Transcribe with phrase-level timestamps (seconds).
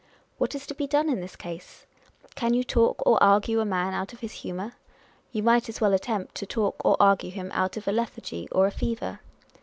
[0.39, 1.85] What is to be done in this case?
[2.33, 4.73] Can you talk or argue a man out of his humour?
[5.31, 8.65] You might as well attempt to talk or argue him out of a lethargy, or
[8.65, 9.19] a fever.